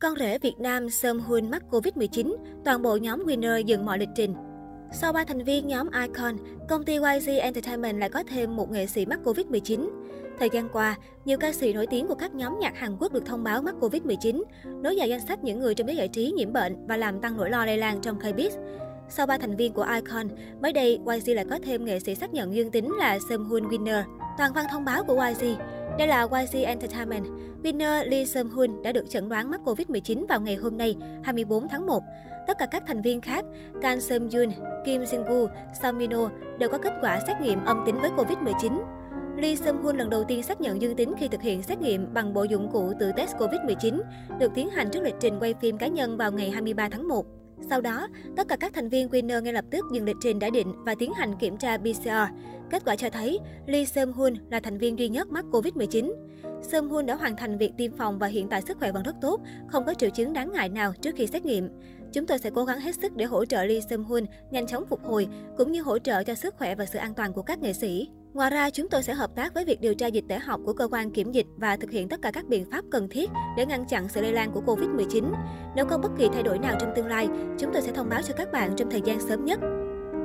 Con 0.00 0.14
rể 0.18 0.38
Việt 0.38 0.58
Nam 0.58 0.90
Sơm 0.90 1.20
Hun 1.20 1.50
mắc 1.50 1.62
Covid-19, 1.70 2.36
toàn 2.64 2.82
bộ 2.82 2.96
nhóm 2.96 3.24
Winner 3.26 3.60
dừng 3.60 3.84
mọi 3.84 3.98
lịch 3.98 4.08
trình. 4.14 4.34
Sau 4.92 5.12
3 5.12 5.24
thành 5.24 5.44
viên 5.44 5.66
nhóm 5.66 5.90
Icon, 5.90 6.36
công 6.68 6.84
ty 6.84 6.94
YG 6.94 7.30
Entertainment 7.40 7.98
lại 7.98 8.08
có 8.08 8.22
thêm 8.28 8.56
một 8.56 8.70
nghệ 8.70 8.86
sĩ 8.86 9.06
mắc 9.06 9.20
Covid-19. 9.24 9.88
Thời 10.38 10.48
gian 10.52 10.68
qua, 10.72 10.96
nhiều 11.24 11.38
ca 11.38 11.52
sĩ 11.52 11.72
nổi 11.72 11.86
tiếng 11.86 12.06
của 12.06 12.14
các 12.14 12.34
nhóm 12.34 12.58
nhạc 12.60 12.76
Hàn 12.76 12.96
Quốc 12.96 13.12
được 13.12 13.26
thông 13.26 13.44
báo 13.44 13.62
mắc 13.62 13.74
Covid-19, 13.80 14.42
nối 14.82 14.96
dài 14.96 15.08
danh 15.08 15.26
sách 15.26 15.44
những 15.44 15.60
người 15.60 15.74
trong 15.74 15.86
giới 15.86 15.96
giải 15.96 16.08
trí 16.08 16.32
nhiễm 16.36 16.52
bệnh 16.52 16.86
và 16.86 16.96
làm 16.96 17.20
tăng 17.20 17.36
nỗi 17.36 17.50
lo 17.50 17.66
lây 17.66 17.78
lan 17.78 18.00
trong 18.00 18.18
K-pop. 18.18 18.50
Sau 19.08 19.26
3 19.26 19.38
thành 19.38 19.56
viên 19.56 19.72
của 19.72 19.86
Icon, 19.94 20.28
mới 20.62 20.72
đây 20.72 20.98
YG 21.06 21.34
lại 21.34 21.44
có 21.50 21.58
thêm 21.64 21.84
nghệ 21.84 22.00
sĩ 22.00 22.14
xác 22.14 22.34
nhận 22.34 22.54
dương 22.54 22.70
tính 22.70 22.94
là 22.98 23.18
Sơm 23.28 23.44
Hun 23.44 23.68
Winner. 23.68 24.02
Toàn 24.38 24.52
văn 24.52 24.66
thông 24.70 24.84
báo 24.84 25.04
của 25.04 25.26
YG, 25.28 25.46
đây 25.98 26.08
là 26.08 26.22
YG 26.22 26.64
Entertainment. 26.64 27.24
Winner 27.62 28.08
Lee 28.08 28.24
Seung-hoon 28.24 28.82
đã 28.82 28.92
được 28.92 29.10
chẩn 29.10 29.28
đoán 29.28 29.50
mắc 29.50 29.60
Covid-19 29.64 30.26
vào 30.26 30.40
ngày 30.40 30.56
hôm 30.56 30.78
nay, 30.78 30.96
24 31.24 31.68
tháng 31.68 31.86
1. 31.86 32.02
Tất 32.46 32.58
cả 32.58 32.66
các 32.66 32.82
thành 32.86 33.02
viên 33.02 33.20
khác, 33.20 33.44
Kang 33.82 33.98
Seung-yoon, 33.98 34.50
Kim 34.84 35.02
Jin 35.02 35.24
Woo, 35.24 35.48
Song 35.82 35.98
Mino 35.98 36.30
đều 36.58 36.68
có 36.68 36.78
kết 36.78 36.92
quả 37.00 37.20
xét 37.26 37.40
nghiệm 37.40 37.64
âm 37.64 37.82
tính 37.86 38.00
với 38.00 38.10
Covid-19. 38.10 38.80
Lee 39.36 39.54
Seung-hoon 39.54 39.96
lần 39.96 40.10
đầu 40.10 40.24
tiên 40.24 40.42
xác 40.42 40.60
nhận 40.60 40.82
dương 40.82 40.96
tính 40.96 41.14
khi 41.18 41.28
thực 41.28 41.42
hiện 41.42 41.62
xét 41.62 41.80
nghiệm 41.80 42.14
bằng 42.14 42.34
bộ 42.34 42.44
dụng 42.44 42.70
cụ 42.72 42.92
tự 43.00 43.12
test 43.16 43.36
Covid-19, 43.36 44.00
được 44.38 44.52
tiến 44.54 44.70
hành 44.70 44.90
trước 44.90 45.02
lịch 45.02 45.14
trình 45.20 45.38
quay 45.40 45.54
phim 45.60 45.78
cá 45.78 45.86
nhân 45.86 46.16
vào 46.16 46.32
ngày 46.32 46.50
23 46.50 46.88
tháng 46.88 47.08
1. 47.08 47.39
Sau 47.68 47.80
đó, 47.80 48.08
tất 48.36 48.48
cả 48.48 48.56
các 48.56 48.72
thành 48.74 48.88
viên 48.88 49.08
Winner 49.08 49.42
ngay 49.42 49.52
lập 49.52 49.64
tức 49.70 49.84
dừng 49.92 50.04
lịch 50.04 50.16
trình 50.20 50.38
đã 50.38 50.50
định 50.50 50.72
và 50.84 50.94
tiến 50.94 51.12
hành 51.12 51.34
kiểm 51.40 51.56
tra 51.56 51.78
PCR. 51.78 52.08
Kết 52.70 52.84
quả 52.84 52.96
cho 52.96 53.10
thấy 53.10 53.38
Lee 53.66 53.84
Seung-hoon 53.84 54.36
là 54.50 54.60
thành 54.60 54.78
viên 54.78 54.98
duy 54.98 55.08
nhất 55.08 55.28
mắc 55.28 55.44
Covid-19. 55.50 56.12
Seung-hoon 56.62 57.06
đã 57.06 57.14
hoàn 57.14 57.36
thành 57.36 57.58
việc 57.58 57.72
tiêm 57.76 57.96
phòng 57.96 58.18
và 58.18 58.26
hiện 58.26 58.48
tại 58.48 58.62
sức 58.62 58.78
khỏe 58.78 58.92
vẫn 58.92 59.02
rất 59.02 59.16
tốt, 59.20 59.40
không 59.68 59.84
có 59.86 59.94
triệu 59.94 60.10
chứng 60.10 60.32
đáng 60.32 60.52
ngại 60.52 60.68
nào 60.68 60.92
trước 61.02 61.14
khi 61.16 61.26
xét 61.26 61.44
nghiệm. 61.44 61.68
Chúng 62.12 62.26
tôi 62.26 62.38
sẽ 62.38 62.50
cố 62.54 62.64
gắng 62.64 62.80
hết 62.80 62.94
sức 63.02 63.16
để 63.16 63.24
hỗ 63.24 63.44
trợ 63.44 63.64
Lee 63.64 63.80
Seung 63.80 64.04
Hun 64.04 64.24
nhanh 64.50 64.66
chóng 64.66 64.86
phục 64.86 65.04
hồi, 65.04 65.28
cũng 65.56 65.72
như 65.72 65.82
hỗ 65.82 65.98
trợ 65.98 66.22
cho 66.22 66.34
sức 66.34 66.54
khỏe 66.58 66.74
và 66.74 66.86
sự 66.86 66.98
an 66.98 67.14
toàn 67.14 67.32
của 67.32 67.42
các 67.42 67.58
nghệ 67.58 67.72
sĩ. 67.72 68.08
Ngoài 68.32 68.50
ra, 68.50 68.70
chúng 68.70 68.88
tôi 68.88 69.02
sẽ 69.02 69.14
hợp 69.14 69.30
tác 69.34 69.54
với 69.54 69.64
việc 69.64 69.80
điều 69.80 69.94
tra 69.94 70.06
dịch 70.06 70.24
tễ 70.28 70.38
học 70.38 70.60
của 70.64 70.72
cơ 70.72 70.88
quan 70.90 71.10
kiểm 71.10 71.32
dịch 71.32 71.46
và 71.56 71.76
thực 71.76 71.90
hiện 71.90 72.08
tất 72.08 72.22
cả 72.22 72.30
các 72.30 72.48
biện 72.48 72.70
pháp 72.70 72.84
cần 72.90 73.08
thiết 73.08 73.30
để 73.56 73.66
ngăn 73.66 73.84
chặn 73.88 74.08
sự 74.08 74.20
lây 74.20 74.32
lan 74.32 74.50
của 74.52 74.60
Covid-19. 74.66 75.32
Nếu 75.76 75.86
có 75.86 75.98
bất 75.98 76.10
kỳ 76.18 76.28
thay 76.32 76.42
đổi 76.42 76.58
nào 76.58 76.76
trong 76.80 76.92
tương 76.96 77.06
lai, 77.06 77.28
chúng 77.58 77.72
tôi 77.72 77.82
sẽ 77.82 77.92
thông 77.92 78.08
báo 78.08 78.22
cho 78.22 78.34
các 78.34 78.52
bạn 78.52 78.72
trong 78.76 78.90
thời 78.90 79.02
gian 79.04 79.20
sớm 79.20 79.44
nhất. 79.44 79.60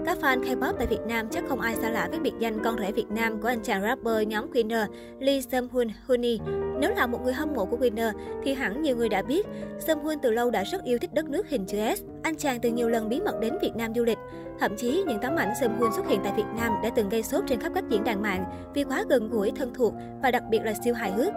Các 0.05 0.17
fan 0.21 0.41
K-pop 0.43 0.73
tại 0.77 0.87
Việt 0.87 1.01
Nam 1.07 1.27
chắc 1.31 1.43
không 1.49 1.61
ai 1.61 1.75
xa 1.75 1.89
lạ 1.89 2.07
với 2.11 2.19
biệt 2.19 2.33
danh 2.39 2.63
con 2.63 2.77
rể 2.79 2.91
Việt 2.91 3.09
Nam 3.09 3.41
của 3.41 3.47
anh 3.47 3.59
chàng 3.63 3.81
rapper 3.81 4.27
nhóm 4.27 4.51
Winner 4.51 4.85
Lee 5.19 5.41
Seung 5.41 5.67
Hoon 5.67 5.87
Huni. 6.07 6.39
Nếu 6.79 6.91
là 6.95 7.07
một 7.07 7.19
người 7.23 7.33
hâm 7.33 7.53
mộ 7.53 7.65
của 7.65 7.77
Winner 7.77 8.11
thì 8.43 8.53
hẳn 8.53 8.81
nhiều 8.81 8.95
người 8.95 9.09
đã 9.09 9.21
biết, 9.21 9.47
Seung 9.79 9.99
Hoon 9.99 10.19
từ 10.21 10.31
lâu 10.31 10.51
đã 10.51 10.63
rất 10.63 10.83
yêu 10.83 10.97
thích 10.97 11.13
đất 11.13 11.29
nước 11.29 11.49
hình 11.49 11.65
chữ 11.65 11.77
S. 11.97 12.03
Anh 12.23 12.35
chàng 12.35 12.59
từng 12.59 12.75
nhiều 12.75 12.89
lần 12.89 13.09
bí 13.09 13.21
mật 13.21 13.39
đến 13.41 13.57
Việt 13.61 13.75
Nam 13.75 13.93
du 13.95 14.03
lịch. 14.03 14.17
Thậm 14.59 14.75
chí 14.77 15.03
những 15.07 15.19
tấm 15.21 15.35
ảnh 15.35 15.53
Seung 15.61 15.77
Hoon 15.77 15.91
xuất 15.95 16.07
hiện 16.07 16.19
tại 16.23 16.33
Việt 16.37 16.47
Nam 16.57 16.73
đã 16.83 16.89
từng 16.95 17.09
gây 17.09 17.23
sốt 17.23 17.43
trên 17.47 17.59
khắp 17.59 17.71
các 17.75 17.83
diễn 17.89 18.03
đàn 18.03 18.21
mạng 18.21 18.45
vì 18.73 18.83
quá 18.83 19.03
gần 19.09 19.29
gũi, 19.29 19.51
thân 19.51 19.73
thuộc 19.73 19.93
và 20.21 20.31
đặc 20.31 20.43
biệt 20.49 20.59
là 20.63 20.73
siêu 20.83 20.93
hài 20.93 21.11
hước. 21.11 21.33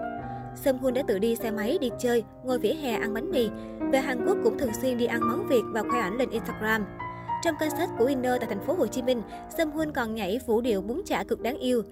Seung 0.54 0.78
Hun 0.78 0.94
đã 0.94 1.02
tự 1.06 1.18
đi 1.18 1.36
xe 1.36 1.50
máy 1.50 1.78
đi 1.80 1.90
chơi, 1.98 2.24
ngồi 2.44 2.58
vỉa 2.58 2.72
hè 2.72 2.94
ăn 2.94 3.14
bánh 3.14 3.30
mì. 3.30 3.48
Về 3.92 3.98
Hàn 3.98 4.26
Quốc 4.26 4.36
cũng 4.44 4.58
thường 4.58 4.74
xuyên 4.82 4.98
đi 4.98 5.06
ăn 5.06 5.20
món 5.20 5.48
Việt 5.48 5.62
và 5.72 5.82
khoe 5.82 6.00
ảnh 6.00 6.18
lên 6.18 6.30
Instagram. 6.30 6.84
Trong 7.42 7.54
concert 7.60 7.90
của 7.98 8.06
Winner 8.06 8.38
tại 8.38 8.48
thành 8.48 8.60
phố 8.66 8.72
Hồ 8.74 8.86
Chí 8.86 9.02
Minh, 9.02 9.22
Sâm 9.56 9.70
Hun 9.70 9.92
còn 9.92 10.14
nhảy 10.14 10.40
vũ 10.46 10.60
điệu 10.60 10.82
bún 10.82 11.02
chả 11.06 11.24
cực 11.24 11.40
đáng 11.40 11.58
yêu. 11.58 11.82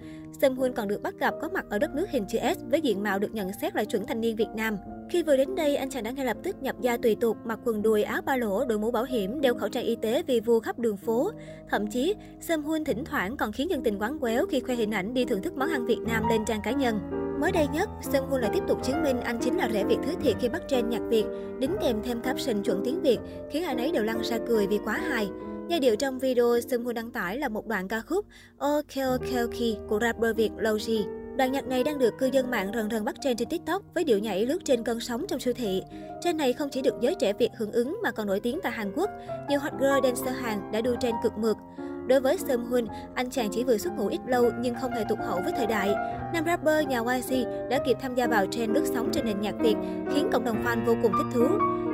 Sâm 0.41 0.55
Hun 0.55 0.73
còn 0.73 0.87
được 0.87 1.01
bắt 1.01 1.15
gặp 1.19 1.33
có 1.41 1.49
mặt 1.49 1.65
ở 1.69 1.79
đất 1.79 1.95
nước 1.95 2.09
hình 2.09 2.25
chữ 2.27 2.37
S 2.55 2.59
với 2.71 2.81
diện 2.81 3.03
mạo 3.03 3.19
được 3.19 3.33
nhận 3.33 3.51
xét 3.61 3.75
là 3.75 3.83
chuẩn 3.83 4.05
thanh 4.05 4.21
niên 4.21 4.35
Việt 4.35 4.49
Nam. 4.55 4.77
Khi 5.09 5.23
vừa 5.23 5.37
đến 5.37 5.55
đây, 5.55 5.75
anh 5.75 5.89
chàng 5.89 6.03
đã 6.03 6.11
ngay 6.11 6.25
lập 6.25 6.37
tức 6.43 6.63
nhập 6.63 6.75
gia 6.81 6.97
tùy 6.97 7.15
tục, 7.15 7.37
mặc 7.45 7.59
quần 7.65 7.81
đùi, 7.81 8.03
áo 8.03 8.21
ba 8.21 8.35
lỗ, 8.35 8.65
đội 8.65 8.79
mũ 8.79 8.91
bảo 8.91 9.03
hiểm, 9.03 9.41
đeo 9.41 9.55
khẩu 9.55 9.69
trang 9.69 9.83
y 9.83 9.95
tế 9.95 10.23
vì 10.27 10.39
vua 10.39 10.59
khắp 10.59 10.79
đường 10.79 10.97
phố. 10.97 11.31
Thậm 11.69 11.87
chí, 11.87 12.15
Sâm 12.41 12.63
Hun 12.63 12.83
thỉnh 12.83 13.05
thoảng 13.05 13.37
còn 13.37 13.51
khiến 13.51 13.69
dân 13.69 13.83
tình 13.83 14.01
quán 14.01 14.19
quéo 14.19 14.45
khi 14.45 14.59
khoe 14.59 14.75
hình 14.75 14.91
ảnh 14.91 15.13
đi 15.13 15.25
thưởng 15.25 15.41
thức 15.41 15.53
món 15.57 15.69
ăn 15.69 15.85
Việt 15.85 15.99
Nam 16.07 16.23
lên 16.29 16.45
trang 16.45 16.61
cá 16.63 16.71
nhân. 16.71 17.26
Mới 17.41 17.51
đây 17.51 17.67
nhất, 17.67 17.89
Sâm 18.01 18.23
Hun 18.29 18.41
lại 18.41 18.51
tiếp 18.53 18.63
tục 18.67 18.83
chứng 18.83 19.03
minh 19.03 19.21
anh 19.21 19.39
chính 19.41 19.57
là 19.57 19.69
rẻ 19.73 19.83
Việt 19.83 19.97
thứ 20.05 20.13
thiệt 20.21 20.35
khi 20.39 20.49
bắt 20.49 20.61
trend 20.67 20.87
nhạc 20.87 21.01
Việt, 21.09 21.25
đính 21.59 21.75
kèm 21.81 22.01
thêm 22.03 22.21
caption 22.21 22.63
chuẩn 22.63 22.81
tiếng 22.85 23.01
Việt, 23.01 23.17
khiến 23.51 23.63
ai 23.63 23.75
nấy 23.75 23.91
đều 23.91 24.03
lăn 24.03 24.21
ra 24.21 24.37
cười 24.47 24.67
vì 24.67 24.79
quá 24.85 24.93
hài. 24.93 25.29
Giai 25.69 25.79
điệu 25.79 25.95
trong 25.95 26.19
video 26.19 26.59
Sơn 26.69 26.83
Hun 26.83 26.95
đăng 26.95 27.11
tải 27.11 27.37
là 27.37 27.49
một 27.49 27.67
đoạn 27.67 27.87
ca 27.87 28.01
khúc 28.01 28.25
OK 28.57 28.95
OK 29.07 29.87
của 29.89 29.99
rapper 30.01 30.35
Việt 30.35 30.51
Logi. 30.57 31.05
Đoạn 31.37 31.51
nhạc 31.51 31.67
này 31.67 31.83
đang 31.83 31.99
được 31.99 32.17
cư 32.17 32.25
dân 32.25 32.51
mạng 32.51 32.71
rần 32.73 32.89
rần 32.89 33.05
bắt 33.05 33.15
trend 33.21 33.39
trên 33.39 33.49
TikTok 33.49 33.81
với 33.93 34.03
điệu 34.03 34.19
nhảy 34.19 34.45
lướt 34.45 34.59
trên 34.65 34.83
cơn 34.83 34.99
sóng 34.99 35.25
trong 35.27 35.39
siêu 35.39 35.53
thị. 35.53 35.81
Trend 36.21 36.37
này 36.37 36.53
không 36.53 36.69
chỉ 36.69 36.81
được 36.81 36.95
giới 37.01 37.15
trẻ 37.15 37.33
Việt 37.33 37.49
hưởng 37.57 37.71
ứng 37.71 37.99
mà 38.03 38.11
còn 38.11 38.27
nổi 38.27 38.39
tiếng 38.39 38.59
tại 38.63 38.71
Hàn 38.71 38.91
Quốc. 38.95 39.09
Nhiều 39.49 39.59
hot 39.59 39.73
girl 39.79 40.03
dancer 40.03 40.35
Hàn 40.35 40.71
đã 40.71 40.81
đua 40.81 40.95
trend 40.99 41.15
cực 41.23 41.37
mượt. 41.37 41.57
Đối 42.07 42.19
với 42.19 42.37
Seung 42.37 42.65
Hun, 42.65 42.85
anh 43.15 43.29
chàng 43.29 43.49
chỉ 43.51 43.63
vừa 43.63 43.77
xuất 43.77 43.93
ngũ 43.93 44.07
ít 44.07 44.19
lâu 44.27 44.51
nhưng 44.59 44.75
không 44.75 44.91
hề 44.91 45.03
tụt 45.09 45.19
hậu 45.19 45.41
với 45.43 45.53
thời 45.57 45.67
đại. 45.67 45.89
Nam 46.33 46.43
rapper 46.45 46.87
nhà 46.87 46.99
YG 46.99 47.45
đã 47.69 47.79
kịp 47.85 47.97
tham 48.01 48.15
gia 48.15 48.27
vào 48.27 48.45
trend 48.45 48.71
lướt 48.73 48.83
sóng 48.93 49.09
trên 49.13 49.25
nền 49.25 49.41
nhạc 49.41 49.55
Việt, 49.59 49.75
khiến 50.13 50.29
cộng 50.31 50.43
đồng 50.43 50.63
fan 50.65 50.85
vô 50.85 50.95
cùng 51.03 51.11
thích 51.11 51.33
thú. 51.33 51.47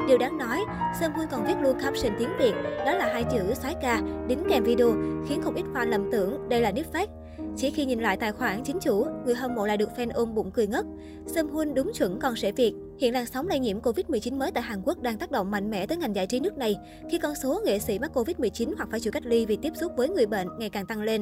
Điều 0.08 0.18
đáng 0.18 0.38
nói, 0.38 0.60
Sơn 1.00 1.12
Hun 1.14 1.26
còn 1.32 1.46
viết 1.46 1.56
luôn 1.62 1.80
caption 1.80 2.14
tiếng 2.20 2.30
Việt, 2.40 2.54
đó 2.86 2.94
là 2.94 3.10
hai 3.14 3.24
chữ 3.24 3.54
soái 3.54 3.76
ca, 3.82 4.02
đính 4.28 4.44
kèm 4.50 4.64
video, 4.64 4.94
khiến 5.28 5.42
không 5.44 5.56
ít 5.56 5.64
fan 5.74 5.90
lầm 5.90 6.12
tưởng 6.12 6.50
đây 6.50 6.62
là 6.62 6.72
deepfake. 6.72 7.23
Chỉ 7.58 7.70
khi 7.70 7.86
nhìn 7.86 8.00
lại 8.00 8.18
tài 8.18 8.32
khoản 8.32 8.64
chính 8.64 8.80
chủ, 8.80 9.06
người 9.26 9.36
hâm 9.36 9.56
mộ 9.56 9.66
lại 9.66 9.78
được 9.78 9.90
fan 9.98 10.10
ôm 10.14 10.36
bụng 10.36 10.52
cười 10.52 10.68
ngất. 10.68 10.86
Sâm 11.28 11.50
Hun 11.50 11.74
đúng 11.74 11.92
chuẩn 11.94 12.20
còn 12.20 12.36
sẽ 12.36 12.52
Việt. 12.52 12.74
Hiện 13.00 13.14
làn 13.14 13.26
sóng 13.26 13.48
lây 13.48 13.60
nhiễm 13.60 13.80
Covid-19 13.80 14.38
mới 14.38 14.52
tại 14.52 14.64
Hàn 14.64 14.82
Quốc 14.86 15.02
đang 15.02 15.18
tác 15.18 15.32
động 15.32 15.52
mạnh 15.52 15.72
mẽ 15.72 15.86
tới 15.86 15.98
ngành 15.98 16.16
giải 16.16 16.28
trí 16.28 16.40
nước 16.40 16.58
này, 16.58 16.76
khi 17.12 17.18
con 17.18 17.36
số 17.36 17.62
nghệ 17.66 17.80
sĩ 17.80 18.00
mắc 18.00 18.12
Covid-19 18.14 18.74
hoặc 18.78 18.90
phải 18.92 19.00
chịu 19.00 19.12
cách 19.12 19.26
ly 19.26 19.46
vì 19.46 19.56
tiếp 19.56 19.74
xúc 19.76 19.92
với 19.98 20.10
người 20.10 20.26
bệnh 20.26 20.48
ngày 20.60 20.70
càng 20.70 20.86
tăng 20.86 21.02
lên. 21.02 21.22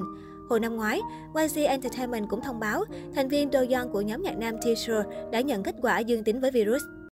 Hồi 0.49 0.59
năm 0.59 0.75
ngoái, 0.75 1.01
YG 1.35 1.59
Entertainment 1.65 2.29
cũng 2.29 2.41
thông 2.41 2.59
báo 2.59 2.83
thành 3.15 3.27
viên 3.27 3.53
Do 3.53 3.59
Young 3.59 3.89
của 3.91 4.01
nhóm 4.01 4.21
nhạc 4.21 4.37
nam 4.37 4.55
Teacher 4.65 5.05
đã 5.31 5.41
nhận 5.41 5.63
kết 5.63 5.75
quả 5.81 5.99
dương 5.99 6.23
tính 6.23 6.41
với 6.41 6.51
virus. 6.51 6.81